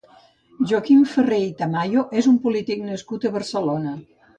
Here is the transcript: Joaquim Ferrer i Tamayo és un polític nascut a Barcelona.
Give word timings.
Joaquim 0.71 1.03
Ferrer 1.11 1.39
i 1.49 1.53
Tamayo 1.61 2.07
és 2.23 2.33
un 2.35 2.43
polític 2.49 2.85
nascut 2.91 3.33
a 3.33 3.37
Barcelona. 3.41 3.99